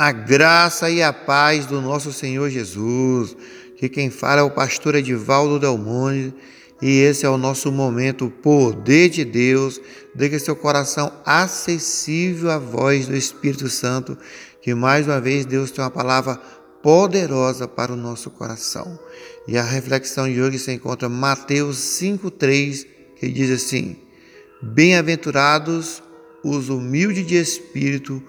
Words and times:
A 0.00 0.12
graça 0.12 0.88
e 0.88 1.02
a 1.02 1.12
paz 1.12 1.66
do 1.66 1.78
nosso 1.78 2.10
Senhor 2.10 2.48
Jesus. 2.48 3.36
Que 3.76 3.86
quem 3.86 4.08
fala 4.08 4.40
é 4.40 4.42
o 4.42 4.50
pastor 4.50 4.94
Edivaldo 4.94 5.58
Delmonte 5.58 6.34
e 6.80 7.00
esse 7.00 7.26
é 7.26 7.28
o 7.28 7.36
nosso 7.36 7.70
momento, 7.70 8.30
poder 8.30 9.10
de 9.10 9.26
Deus. 9.26 9.78
Deixe 10.14 10.38
seu 10.38 10.56
coração 10.56 11.12
acessível 11.22 12.50
à 12.50 12.56
voz 12.56 13.08
do 13.08 13.14
Espírito 13.14 13.68
Santo, 13.68 14.16
que 14.62 14.74
mais 14.74 15.06
uma 15.06 15.20
vez 15.20 15.44
Deus 15.44 15.70
tem 15.70 15.84
uma 15.84 15.90
palavra 15.90 16.40
poderosa 16.82 17.68
para 17.68 17.92
o 17.92 17.96
nosso 17.96 18.30
coração. 18.30 18.98
E 19.46 19.58
a 19.58 19.62
reflexão 19.62 20.26
de 20.32 20.40
hoje 20.40 20.58
se 20.58 20.72
encontra 20.72 21.08
em 21.08 21.12
Mateus 21.12 21.76
5,3, 21.76 22.86
que 23.16 23.28
diz 23.28 23.50
assim: 23.50 23.98
Bem-aventurados 24.62 26.02
os 26.42 26.70
humildes 26.70 27.26
de 27.26 27.36
espírito, 27.36 28.22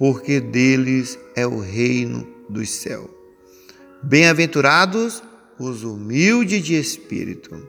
porque 0.00 0.40
deles 0.40 1.18
é 1.36 1.46
o 1.46 1.60
reino 1.60 2.26
dos 2.48 2.70
céus. 2.70 3.10
Bem-aventurados 4.02 5.22
os 5.58 5.84
humildes 5.84 6.64
de 6.64 6.74
espírito. 6.74 7.68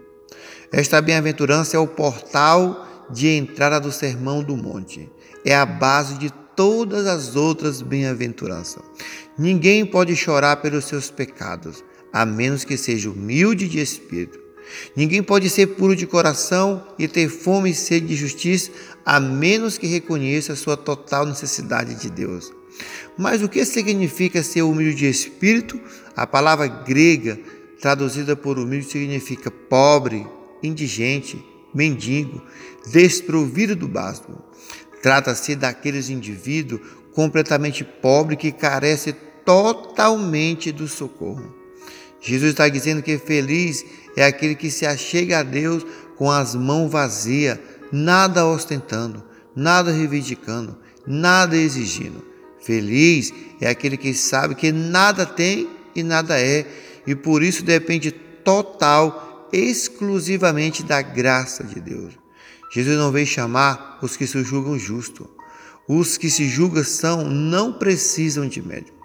Esta 0.71 1.01
bem-aventurança 1.01 1.75
é 1.75 1.79
o 1.81 1.85
portal 1.85 2.87
de 3.09 3.27
entrada 3.27 3.81
do 3.81 3.91
Sermão 3.91 4.41
do 4.41 4.55
Monte. 4.55 5.11
É 5.43 5.53
a 5.53 5.65
base 5.65 6.17
de 6.20 6.31
todas 6.55 7.05
as 7.05 7.35
outras 7.35 7.81
bem-aventuranças. 7.81 8.81
Ninguém 9.37 9.85
pode 9.85 10.15
chorar 10.15 10.61
pelos 10.61 10.85
seus 10.85 11.11
pecados, 11.11 11.84
a 12.13 12.25
menos 12.25 12.63
que 12.63 12.77
seja 12.77 13.09
humilde 13.09 13.67
de 13.67 13.81
espírito. 13.81 14.39
Ninguém 14.95 15.21
pode 15.21 15.49
ser 15.49 15.67
puro 15.67 15.95
de 15.95 16.05
coração 16.05 16.85
e 16.97 17.07
ter 17.07 17.29
fome 17.29 17.71
e 17.71 17.75
sede 17.75 18.07
de 18.07 18.15
justiça, 18.15 18.71
a 19.05 19.20
menos 19.20 19.77
que 19.77 19.87
reconheça 19.87 20.55
sua 20.55 20.77
total 20.77 21.25
necessidade 21.25 21.95
de 21.95 22.09
Deus. 22.09 22.51
Mas 23.17 23.41
o 23.41 23.49
que 23.49 23.63
significa 23.65 24.41
ser 24.43 24.61
humilde 24.61 24.95
de 24.95 25.09
espírito? 25.09 25.79
A 26.15 26.25
palavra 26.25 26.67
grega 26.67 27.39
traduzida 27.82 28.35
por 28.35 28.59
humilde 28.59 28.85
significa 28.85 29.49
pobre, 29.49 30.26
indigente, 30.62 31.43
mendigo, 31.73 32.41
desprovido 32.91 33.76
do 33.76 33.87
básico. 33.87 34.41
Trata-se 35.01 35.55
daqueles 35.55 36.09
indivíduos 36.09 36.82
completamente 37.13 37.84
pobres 37.84 38.39
que 38.39 38.51
carecem 38.51 39.15
totalmente 39.43 40.71
do 40.71 40.87
socorro. 40.87 41.62
Jesus 42.21 42.51
está 42.51 42.70
dizendo 42.70 43.01
que 43.01 43.17
feliz 43.17 43.84
é 44.15 44.26
aquele 44.26 44.55
que 44.55 44.70
se 44.70 44.85
achega 44.85 45.40
a 45.40 45.43
Deus 45.43 45.85
com 46.15 46.29
as 46.29 46.55
mãos 46.55 46.91
vazias, 46.91 47.57
nada 47.91 48.45
ostentando, 48.45 49.23
nada 49.55 49.91
reivindicando, 49.91 50.77
nada 51.05 51.55
exigindo. 51.57 52.23
Feliz 52.62 53.34
é 53.59 53.70
aquele 53.70 53.98
que 53.98 54.13
sabe 54.13 54.55
que 54.55 54.71
nada 54.71 55.26
tem 55.26 55.67
e 55.95 56.04
nada 56.04 56.39
é, 56.39 56.65
e 57.05 57.15
por 57.15 57.41
isso 57.41 57.63
depende 57.63 58.12
total, 58.12 59.49
exclusivamente 59.51 60.84
da 60.84 61.01
graça 61.01 61.63
de 61.63 61.79
Deus. 61.79 62.13
Jesus 62.71 62.98
não 62.98 63.12
veio 63.12 63.27
chamar 63.27 63.99
os 64.01 64.16
que 64.16 64.25
se 64.25 64.41
julgam 64.44 64.79
justos. 64.79 65.28
Os 65.88 66.17
que 66.17 66.29
se 66.29 66.47
julgam 66.47 66.84
são, 66.84 67.25
não 67.25 67.73
precisam 67.73 68.47
de 68.47 68.62
médico. 68.62 68.97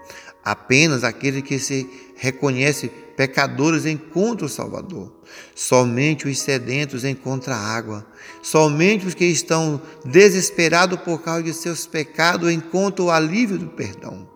Apenas 0.45 1.03
aquele 1.03 1.43
que 1.43 1.59
se 1.59 1.89
reconhece 2.15 2.93
pecadores 3.17 3.87
encontram 3.87 4.47
o 4.47 4.51
Salvador. 4.51 5.13
Somente 5.55 6.29
os 6.29 6.39
sedentos 6.39 7.05
encontram 7.05 7.55
água. 7.55 8.07
Somente 8.43 9.07
os 9.07 9.15
que 9.15 9.25
estão 9.25 9.81
desesperados 10.05 11.01
por 11.01 11.23
causa 11.23 11.43
de 11.43 11.55
seus 11.55 11.87
pecados 11.87 12.53
encontram 12.53 13.07
o 13.07 13.11
alívio 13.11 13.59
do 13.59 13.69
perdão. 13.69 14.29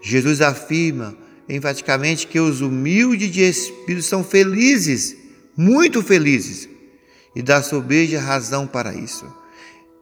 Jesus 0.00 0.40
afirma 0.40 1.16
enfaticamente 1.48 2.26
que 2.26 2.38
os 2.38 2.60
humildes 2.60 3.30
de 3.30 3.42
espírito 3.42 4.04
são 4.04 4.22
felizes, 4.22 5.16
muito 5.56 6.00
felizes, 6.00 6.68
e 7.34 7.42
dá 7.42 7.60
sobeja 7.62 8.20
razão 8.20 8.66
para 8.66 8.94
isso. 8.94 9.26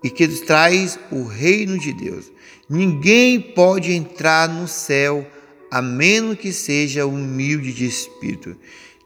E 0.04 0.10
que 0.10 0.28
traz 0.28 0.98
o 1.10 1.24
reino 1.24 1.78
de 1.78 1.92
Deus. 1.92 2.30
Ninguém 2.68 3.40
pode 3.40 3.92
entrar 3.92 4.48
no 4.48 4.68
céu 4.68 5.26
a 5.70 5.82
menos 5.82 6.38
que 6.38 6.52
seja 6.52 7.06
humilde 7.06 7.72
de 7.72 7.86
espírito. 7.86 8.56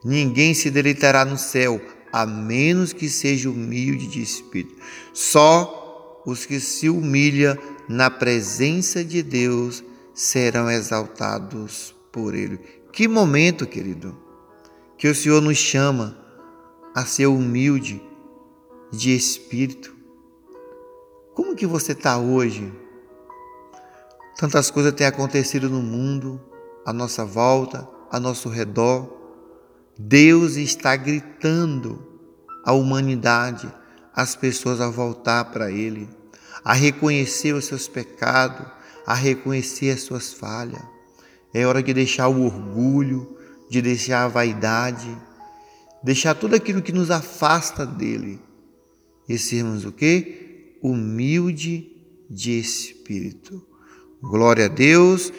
Ninguém 0.05 0.55
se 0.55 0.71
deleitará 0.71 1.25
no 1.25 1.39
céu, 1.39 1.81
a 2.12 2.27
menos 2.27 2.93
que 2.93 3.09
seja 3.09 3.50
humilde 3.50 4.06
de 4.06 4.21
espírito. 4.23 4.77
Só 5.12 6.23
os 6.27 6.47
que 6.47 6.61
se 6.61 6.89
humilham 6.89 7.56
na 7.89 8.11
presença 8.11 9.05
de 9.05 9.23
Deus 9.23 9.83
serão 10.15 10.71
exaltados 10.71 11.95
por 12.12 12.34
Ele. 12.34 12.59
Que 12.93 13.09
momento, 13.09 13.67
querido, 13.67 14.17
que 14.99 15.09
o 15.09 15.15
Senhor 15.15 15.41
nos 15.41 15.59
chama 15.59 16.17
a 16.94 17.05
ser 17.05 17.27
humilde 17.27 18.03
de 18.93 19.17
espírito. 19.17 19.97
Como 21.34 21.56
que 21.56 21.67
você 21.67 21.93
está 21.93 22.19
hoje? 22.19 22.71
Tantas 24.37 24.71
coisas 24.71 24.93
têm 24.93 25.06
acontecido 25.06 25.71
no 25.71 25.81
mundo, 25.81 26.41
à 26.84 26.93
nossa 26.93 27.25
volta, 27.25 27.88
a 28.10 28.19
nosso 28.19 28.48
redor. 28.48 29.20
Deus 29.98 30.56
está 30.56 30.97
gritando 30.97 32.06
à 32.65 32.72
humanidade, 32.72 33.72
as 34.15 34.37
pessoas 34.37 34.81
a 34.81 34.88
voltar 34.88 35.47
para 35.47 35.70
Ele, 35.70 36.09
a 36.65 36.72
reconhecer 36.72 37.54
os 37.54 37.65
seus 37.65 37.88
pecados, 37.88 38.66
a 39.06 39.15
reconhecer 39.15 39.91
as 39.91 40.03
suas 40.03 40.32
falhas. 40.32 40.82
É 41.54 41.66
hora 41.66 41.82
de 41.82 41.93
deixar 41.93 42.28
o 42.28 42.44
orgulho, 42.44 43.37
de 43.69 43.82
deixar 43.82 44.25
a 44.25 44.28
vaidade, 44.28 45.16
deixar 46.03 46.34
tudo 46.34 46.56
aquilo 46.56 46.82
que 46.82 46.93
nos 46.93 47.10
afasta 47.10 47.87
dele 47.87 48.41
e 49.28 49.38
sermos 49.38 49.84
o 49.84 49.93
que? 49.93 50.76
Humilde 50.82 51.91
de 52.28 52.59
espírito. 52.59 53.64
Glória 54.20 54.66
a 54.66 54.69
Deus 54.69 55.32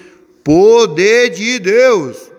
poder 0.43 1.29
de 1.29 1.59
Deus. 1.59 2.32